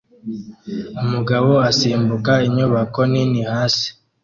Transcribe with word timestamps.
Umugabo 1.03 1.51
asimbuka 1.69 2.33
inyubako 2.47 2.99
nini 3.11 3.41
hasi 3.51 3.87